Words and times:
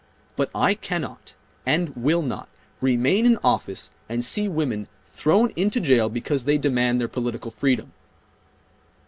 But 0.35 0.49
I 0.55 0.73
cannot 0.73 1.35
and 1.63 1.89
will 1.95 2.23
not 2.23 2.49
remain 2.81 3.23
in 3.23 3.37
office 3.43 3.91
and 4.09 4.25
see 4.25 4.47
women 4.47 4.87
thrown 5.05 5.51
into 5.55 5.79
jail 5.79 6.09
because 6.09 6.45
they 6.45 6.57
demand 6.57 6.99
their 6.99 7.07
political 7.07 7.51
freedom." 7.51 7.91